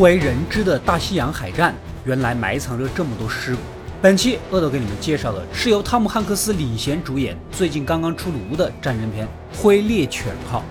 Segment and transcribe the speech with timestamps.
[0.00, 1.74] 不为人知的大西洋海战，
[2.06, 3.60] 原来埋藏着这么多尸骨。
[4.00, 9.26] 本期恶斗给你们介绍的是由汤姆汉克斯领衔主演，最近刚刚出炉的战争片
[9.58, 10.64] 《灰猎犬号》。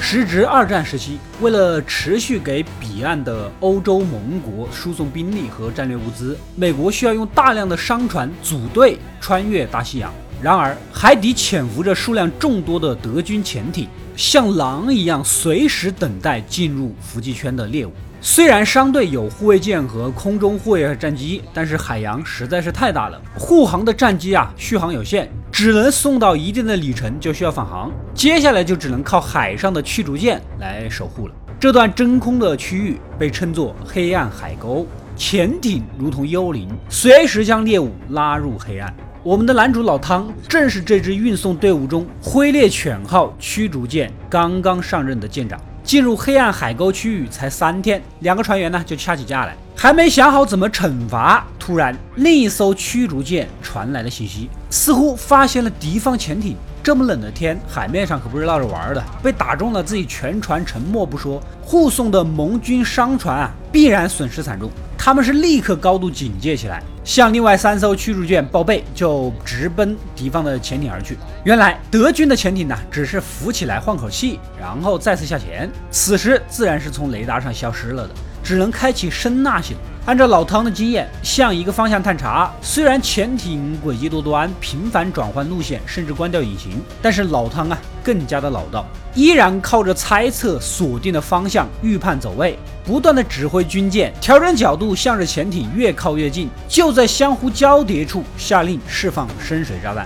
[0.00, 10.10] 时值二战时期，为了持续给彼岸的欧洲盟国输送兵力和战略物资，美国需要用大量的商船组队穿越大西洋。
[10.42, 17.92] 然而，海底潜伏着数量众多的德军潜艇，像狼一样随时等待进入伏击圈的猎物。
[18.20, 31.34] 虽然商队有护卫舰和空中护卫战机，但是海洋实在是太大了，护航的战机啊续航有限，只能送到一定的里程就需要返航，接下来就只能靠海上的驱逐舰来守护了。
[31.60, 38.92] 这段真空的区域被称作黑暗海沟，潜艇如同幽灵，随时将猎物拉入黑暗。
[39.24, 45.60] 我们的男主老汤正是这支运送队伍中灰猎犬号驱逐舰刚刚上任的舰长。
[45.84, 51.46] 进入黑暗海沟区域才三天，两个船员呢就掐起架来，还没想好怎么惩罚。
[51.56, 56.56] 突然，另一艘驱逐舰传来了信息，似乎发现了敌方潜艇。
[56.82, 64.68] 这么冷的天，海面上可不是闹着玩的，被打中了，自己全船沉没不说，护送的盟军商船啊，必然损失惨重。
[64.98, 71.18] 他们是立刻高度警戒起来，向另外三艘驱逐舰报备，就直奔敌方的潜艇而去。
[71.44, 79.82] 原来德军的潜艇呢，只是浮起来换口气，然后再次下潜，此时自然是从雷达上消失了的，只能开启声呐系统。
[80.04, 82.52] 按照老汤的经验，向一个方向探查。
[82.60, 96.50] 虽然潜艇诡计多端，频繁转换路线，甚至关掉引擎，但是老汤啊更加的老道，依然靠着猜测锁定的方向，预判走位，不断的指挥军舰调整角度，向着潜艇越靠越近。
[96.66, 100.04] 就在相互交叠处，下令释放深水炸弹。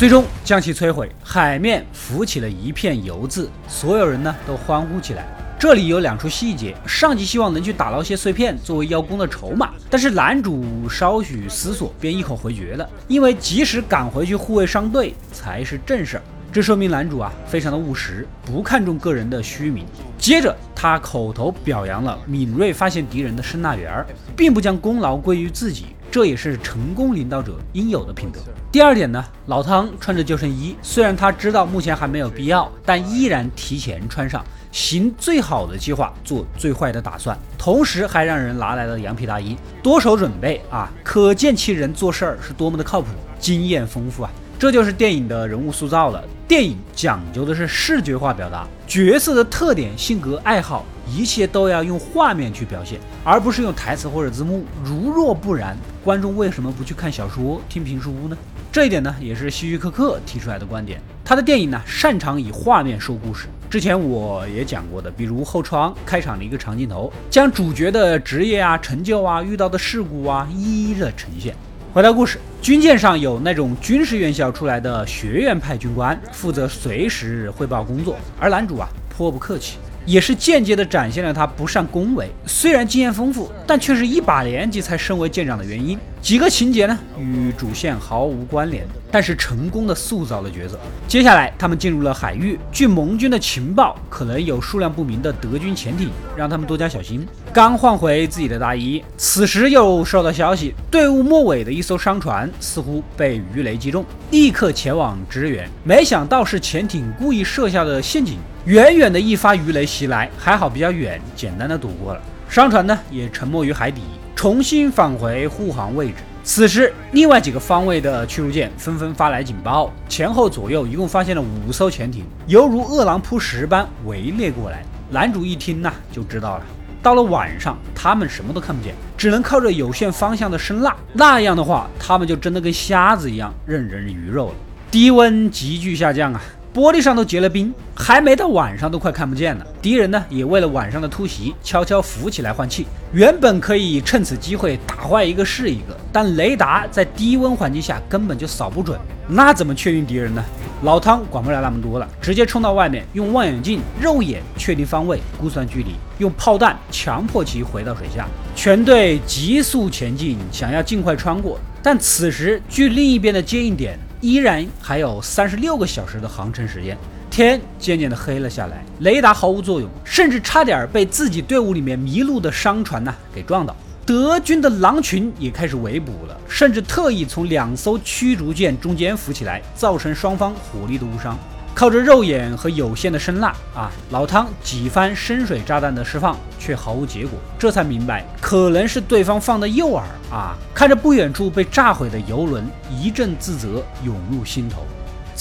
[0.00, 5.26] 最终将其摧毁，海面浮起了一片油渍，所有人呢都欢呼起来。
[5.58, 16.22] 这里有两处细节，上级希望能去打捞些碎片作为邀功的筹码，但是男主稍许思索便一口回绝了，因为及时赶回去护卫商队才是正事儿。
[16.50, 19.84] 这说明男主啊非常的务实，不看重个人的虚名。
[20.16, 24.02] 接着他口头表扬了敏锐发现敌人的声纳员，
[24.34, 25.88] 并不将功劳归于自己。
[26.10, 28.40] 这也是成功领导者应有的品德。
[28.72, 44.30] 第二点呢，老汤穿着救生衣，虽然他知道目前还没有必要，但依然提前穿上，行最好的计划，做最坏的打算，同时还让人拿来了羊皮大衣，多手准备啊，可见其人做事儿是多么的靠谱，经验丰富啊。
[44.60, 46.22] 这就是电影的人物塑造了。
[46.46, 54.66] 电影讲究的是视觉化表达，角色的特点、性格、爱好，一切都要用画面去表现，而不是用台词或者字幕。
[54.84, 58.36] 如若不然，观众为什么不去看小说、听评书呢？
[58.70, 61.00] 这一点呢，也是希区柯克提出来的观点。
[61.24, 63.46] 他的电影呢，擅长以画面说故事。
[63.70, 71.56] 之前我也讲过的，比如《后窗》开场的一个长镜头，将主角的职业啊、成就啊、遇到的事故啊，一一的呈现。
[71.92, 78.16] 回到故事，军舰上有那种军事院校出来的学院派军官，负责随时汇报工作。
[78.38, 82.30] 而男主啊，颇不客气，也是间接的展现了他不善恭维。
[82.46, 85.98] 虽然经验丰富，但却是一把年纪才升为舰长的原因。
[86.20, 90.78] 几个情节呢，与主线毫无关联，但是成功的塑造了角色。
[91.08, 97.26] 接下来，他们进入了海域，据盟军的情报，可能有数量不明的德军潜艇，让他们多加小心。
[97.54, 105.66] 刚换回自己的大衣，此时又收到消息，队伍末尾的一艘商船似乎被鱼雷击中，立刻前往支援。
[105.82, 112.20] 没想到是潜艇故意设下的陷阱，远远的一发鱼雷袭来，还好比较远，简单的躲过了。
[112.48, 114.02] 商船呢，也沉没于海底。
[114.36, 116.14] 重新返回护航位置。
[116.42, 124.82] 此时，另外几个方位的驱逐舰纷纷发来警报，前后左右一共发现了五艘潜艇，犹如饿狼扑食般围猎过来。
[125.10, 126.64] 男主一听呐，就知道了。
[127.02, 130.94] 到了晚上，他们什么都看不见，只能靠着有限方向的声呐。
[131.14, 134.54] 那样的话，他们就真的跟瞎子一样，任人鱼肉了。
[134.90, 136.42] 低温急剧下降啊！
[136.72, 139.66] 玻璃上都结了冰，还没到晚上都快看不见了。
[139.82, 142.86] 敌人呢，也为了晚上的突袭，悄悄浮起来换气。
[143.12, 148.96] 原本可以趁此机会打坏一个是一个，但雷达在低温环境下根本就扫不准，
[149.26, 150.44] 那怎么确定敌人呢？
[150.84, 158.28] 老汤管不了那么多了，直接冲到外面，用望远镜肉眼确定方位，估算距离，用炮弹强迫其回到水下。
[158.54, 161.58] 全队急速前进，想要尽快穿过。
[161.82, 163.98] 但此时距另一边的接应点。
[164.20, 166.96] 依然还有三十六个小时的航程时间，
[167.30, 173.74] 天渐渐的黑了下来，雷达毫无作用，甚至差点被自己队伍里面迷路的商船呢给撞到。
[174.04, 181.38] 德军的狼群也开始围捕了，甚至特意从两艘驱逐舰中间浮起来，造成双方火力的误伤。
[181.74, 190.56] 靠着肉眼和有限的声呐啊，老汤几番深水炸弹的释放却毫无结果，这才明白可能是对方放的诱饵啊！
[190.74, 194.84] 看着不远处被炸毁的游轮，一阵自责涌入心头。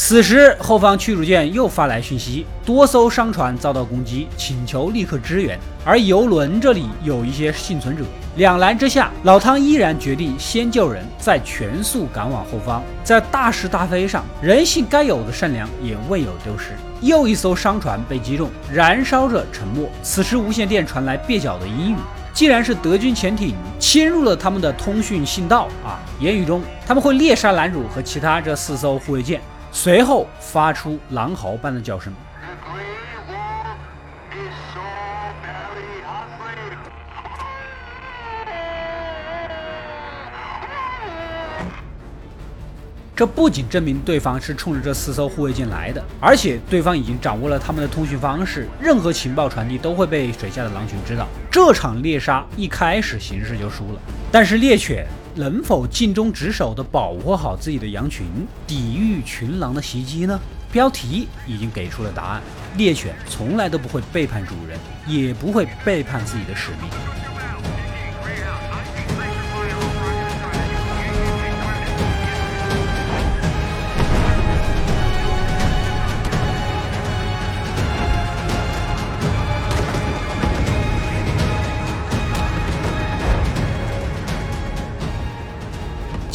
[0.01, 5.59] 此时，后方驱逐舰又发来讯息，多艘商船遭到攻击，请求立刻支援。
[5.83, 8.05] 而游轮这里有一些幸存者，
[8.37, 12.81] 两难之下，老汤依然决定先救人，再全速赶往后方。
[13.03, 16.69] 在大是大非上，人性该有的善良也未有丢失。
[17.01, 19.85] 又一艘商船被击中，燃烧着沉没。
[20.01, 21.97] 此时，无线电传来蹩脚的英语，
[22.33, 29.41] 既然是德军潜艇侵入了他们的通讯信道啊，言语中他们会猎杀男主和其他这四艘护卫舰。
[29.71, 32.13] 随后发出狼嚎般的叫声。
[43.15, 51.27] 这不仅证明对方是冲着这四艘护卫舰来的，而且对方已经掌握了他们的通讯方式，任何情报传递都会被水下的狼群知道。
[51.51, 53.99] 这场猎杀一开始形势就输了，
[54.31, 55.05] 但是猎犬。
[55.39, 58.27] 能否尽忠职守地保护好自己的羊群，
[58.67, 60.37] 抵御群狼的袭击呢？
[60.69, 62.41] 标题已经给出了答案：
[62.75, 64.77] 猎犬从来都不会背叛主人，
[65.07, 67.28] 也不会背叛自己的使命。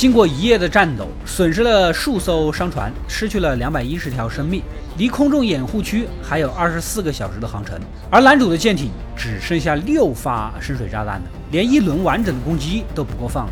[0.04, 4.62] 经过一夜的战斗，损失了数艘商船，失去了两百一十条生命，
[4.98, 7.80] 离空中掩护区还有二十四个小时的航程。
[8.10, 11.22] 而男主的舰艇只剩下六发深水炸弹了，
[11.52, 13.48] 连一轮完整的攻击都不够放。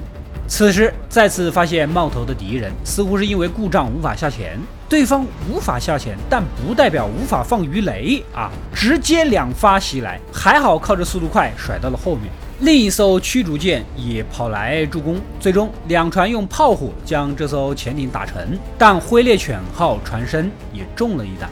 [0.47, 4.61] 此时再次发现冒头的敌人，似乎是因为故障无法下潜。
[4.91, 8.51] 对方无法下潜，但不代表无法放鱼雷啊！
[8.75, 12.31] 直接两发袭来，还好靠着速度快甩到了后面。
[12.63, 21.51] 另一艘驱逐舰也跑来助攻，最终两船用炮火将这艘潜艇打沉，但灰猎犬号船身也中了一弹。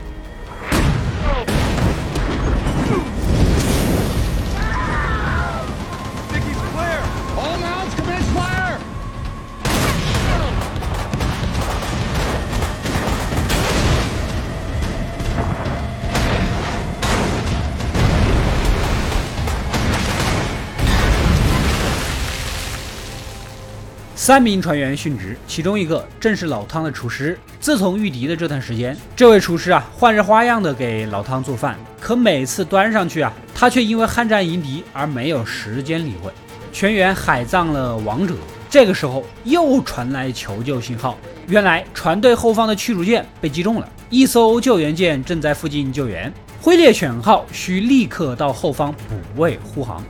[24.31, 27.37] 三名船员殉职，其中一个正是老汤的厨师。
[27.59, 36.31] 自从遇敌的这段时间，这位厨师啊，换着花样的给老汤做饭，可每次端上去啊，他却因为酣战迎敌而没有时间理会。
[36.73, 38.37] 全员海葬了王者。
[38.69, 41.19] 这个时候又传来求救信号，
[41.49, 46.33] 原来船队后方的驱逐舰被击中了，一艘救援舰正在附近救援，
[46.63, 50.01] 灰猎犬号需立刻到后方补位护航。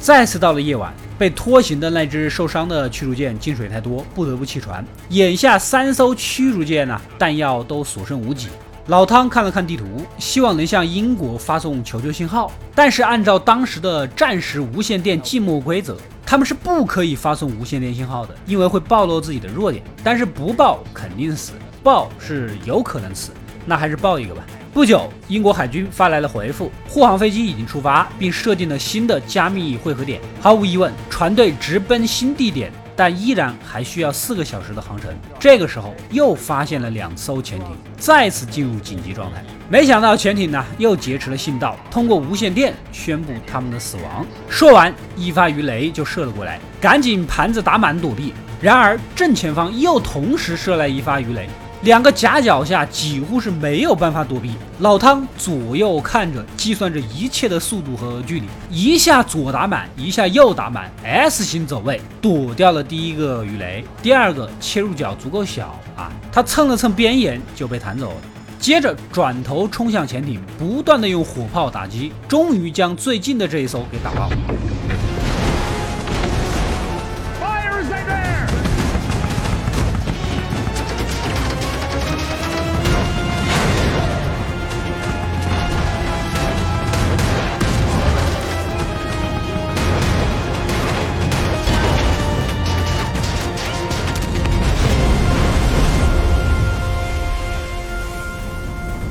[0.00, 4.82] 再次到了夜晚，被拖行的那只受伤的驱逐舰进水太多，不得不弃船。
[5.10, 8.48] 眼下三艘驱逐舰呢，弹药都所剩无几。
[8.86, 9.84] 老汤看了看地图，
[10.18, 19.84] 希望能向英国发送求救信号，但是按照当时的战时无线电静默规则，他们是不可以发送无线电信号的，因为会暴露自己的弱点。
[20.02, 23.32] 但是不报肯定死，报是有可能死，
[23.66, 24.42] 那还是报一个吧。
[24.72, 30.20] 不久，英国海军发来了回复：护航飞机已经出发，并设定了新的加密汇合点。
[30.40, 35.10] 毫无疑问，船队直奔新地点，但依然还需要四个小时的航程。
[35.40, 37.66] 这个时候，又发现了两艘潜艇，
[37.98, 39.42] 再次进入紧急状态。
[39.68, 44.24] 没想到潜艇呢，又劫持了信道，通过无线电宣布他们的死亡。
[44.48, 48.32] 说完，一发鱼雷就射了过来，赶紧盘子打满躲避。
[48.62, 51.48] 然而，正前方又同时射来一发鱼雷。
[51.82, 68.16] 两个夹角下几乎是没有办法躲避，老汤左右看着，计算着一切的速度和距离，一下左打满，一下右打满，S 型走位，躲掉了第一个鱼雷，第二个切入角足够小啊，他蹭了蹭边沿就被弹走了，
[68.58, 74.28] 接着转头冲向潜艇，不断的用火炮打击，终于将最近的这一艘给打爆。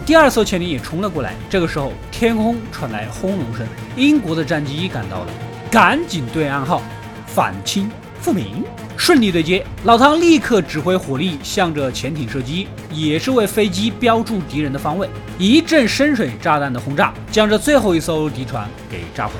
[0.09, 3.63] 第二艘潜艇也冲了过来，这个时候天空传来轰隆声，
[3.95, 5.31] 英国的战机赶到了，
[5.69, 6.81] 赶紧对暗号，
[7.27, 7.87] 反清
[8.19, 8.63] 复明。
[8.97, 15.07] 顺利对接，老汤立刻指挥火力向着潜艇射击，也是为飞机标注敌人的方位。
[15.37, 19.33] 一阵深水炸弹的轰炸，将这最后一艘敌船给炸毁。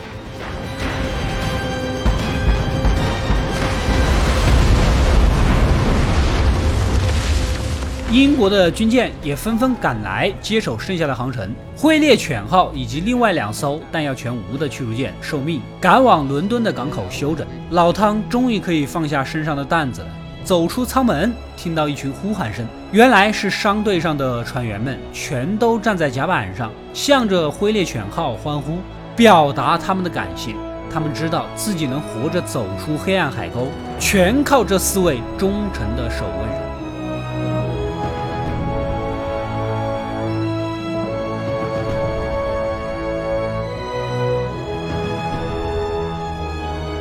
[8.12, 11.48] 英国的军舰也纷纷赶来接手剩下的航程。
[11.78, 17.46] 灰猎犬号以及另外两艘弹药全无的驱逐舰受命赶往伦敦的港口休整。
[17.70, 20.08] 老汤终于可以放下身上的担子了。
[20.44, 28.80] 走出舱门，听到一群呼喊声，原来是商队上的船员们全都站在甲板上，向着灰猎犬号欢呼，
[29.16, 30.56] 表达他们的感谢。
[30.92, 33.68] 他们知道自己能活着走出黑暗海沟，
[34.00, 36.69] 全靠这四位忠诚的守卫人。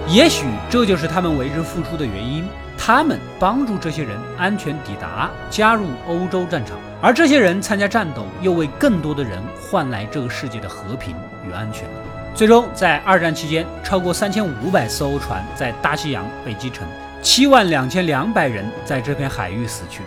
[0.09, 2.45] 也许这就是他们为之付出的原因。
[2.81, 11.15] 他们帮助这些人安全抵达，加入欧洲战场，而这些人参加战斗，又为更多的人换来这个世界的和平
[11.47, 11.87] 与安全。
[12.35, 16.87] 最终，在二战期间，超过三千五百艘船在大西洋被击沉，
[17.21, 20.03] 七万两千两百人在这片海域死去。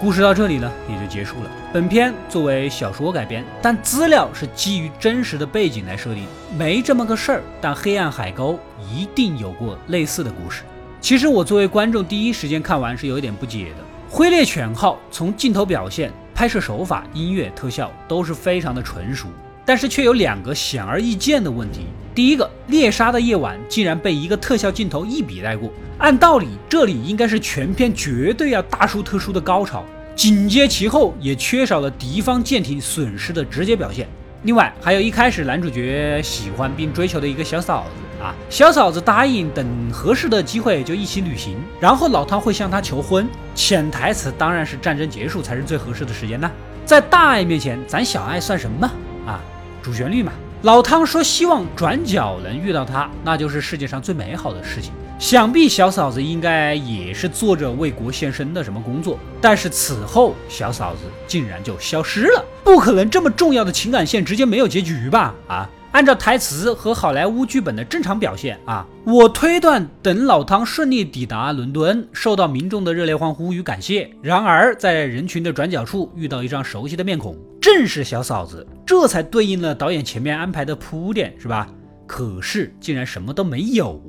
[0.00, 1.50] 故事到这里呢，也就结束了。
[1.72, 6.26] 本片作为小说改编，但资料是基于真实的背景来设定，
[6.58, 7.42] 没这么个事儿。
[7.62, 8.60] 但黑暗海沟
[8.94, 10.64] 一定有过类似的故事。
[11.00, 13.84] 其实我作为观众，第一时间看完是有一点不解的。
[14.10, 19.28] 灰猎犬号从镜头表现、拍摄手法、音乐、特效都是非常的纯熟，
[19.64, 21.86] 但是却有两个显而易见的问题。
[22.14, 25.70] 第一个，猎杀的夜晚竟然被一个特效镜头一笔带过。
[25.96, 29.82] 按道理，这里应该是全片绝对要大书特书的高潮，
[30.14, 34.06] 紧接其后也缺少了敌方舰艇损失的直接表现。
[34.44, 46.50] 另外，还有一开始男主角喜欢并追求的一个小嫂子啊，小嫂子答应等合适的机会就一起旅行，然后老汤会向她求婚，潜台词当然是战争结束才是最合适的时间呢。
[46.84, 48.90] 在大爱面前，咱小爱算什么
[49.26, 49.40] 啊？
[49.80, 50.32] 主旋律嘛。
[50.62, 54.92] 老汤说希望转角能遇到她，那就是世界上最美好的事情。
[55.22, 65.32] 想必小嫂子应该也是做着为国献身的什么工作，但是此后小嫂子竟然就消失了，不可能这么重要的情感线直接没有结局吧？
[65.46, 81.68] 啊，按照台词和好莱坞剧本的正常表现啊，我推断等老汤顺利抵达伦敦，受到民众的热烈欢呼与感谢，然而在人群的转角处遇到一张熟悉的面孔，正是小嫂子，这才对应了导演前面安排的铺垫，是吧？
[82.08, 84.02] 可是竟然什么都没有。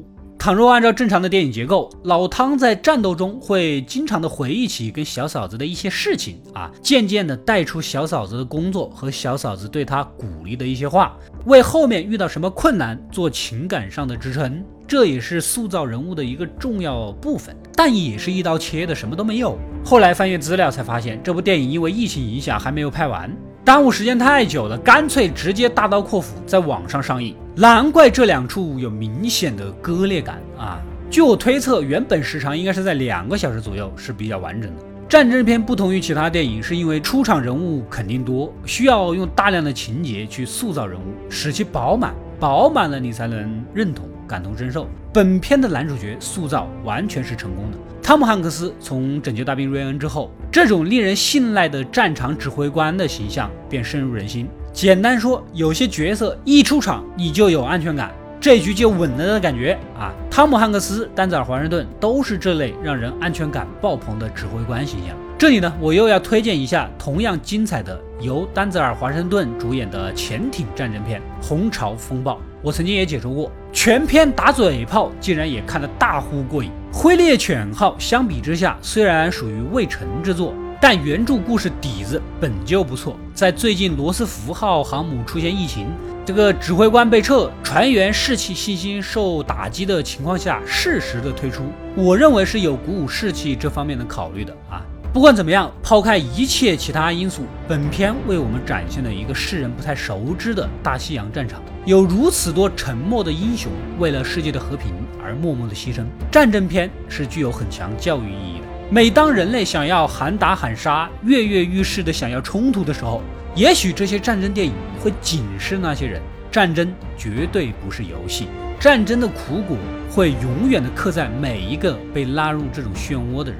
[0.44, 17.56] 倘若按照正常的电影结构，老汤在战斗中会经常的回忆起跟小嫂子的一些事情啊，渐渐的带出小嫂子的工作和小嫂子对他鼓励的一些话，为后面遇到什么困难做情感上的支撑，这也是塑造人物的一个重要部分。
[17.74, 19.58] 但也是一刀切的，什么都没有。
[19.86, 23.34] 后来翻阅资料才发现，这部电影因为疫情影响还没有拍完。
[23.64, 30.82] 耽误时间太久了，干脆直接大刀阔斧在网上上映，难怪这两处有明显的割裂感啊！
[31.12, 34.82] 据我推测，原本时长应该是在两个小时左右，是比较完整的。
[35.08, 44.88] 战争片不同于其他电影，是因为出场人物肯定多，需要用大量的情节去塑造人物，使其饱满，饱满了你才能认同、感同身受。
[45.14, 47.78] 本片的男主角塑造完全是成功的。
[48.02, 54.48] 汤姆汉克斯从拯救大兵瑞恩之后，这种令人信赖的战场指挥官的形象便深入人心。
[54.74, 58.12] 简单说，有些角色一出场你就有安全感，
[58.42, 60.12] 这局就稳了的感觉啊！
[60.30, 65.16] 汤姆汉克斯、丹泽尔华盛顿都是这类让人安全感爆棚的指挥官形象。
[65.44, 72.36] 这里呢，我又要推荐一下同样精彩的由丹泽尔华盛顿主演的潜艇战争片《红潮风暴》。
[72.62, 76.72] 我曾经也解说过，全片打嘴炮，竟然也看得大呼过瘾。
[76.94, 83.18] 灰猎犬号相比之下，虽然属于未成之作，但原著故事底子本就不错。
[83.34, 85.90] 在最近罗斯福号航母出现疫情，
[86.26, 91.64] 这个指挥官被撤，船员士气信心受打击的情况下，适时的推出，
[91.98, 94.82] 我认为是有鼓舞士气这方面的考虑的啊。
[95.14, 104.92] 不管怎么样，抛开一切其他因素，本片为我们展现了一个世人不太熟知的大西洋战场，有如此多沉默的英雄为了世界的和平
[105.24, 106.04] 而默默的牺牲。
[106.32, 108.66] 战争片是具有很强教育意义的。
[108.90, 113.22] 每当人类想要喊打喊杀、跃跃欲试的想要冲突的时候，
[113.54, 116.20] 也许这些战争电影会警示那些人：
[116.52, 118.48] 战争绝对不是游戏，
[118.80, 119.78] 战争的苦果
[120.10, 123.60] 会永远的刻在每一个被拉入这种漩涡的人。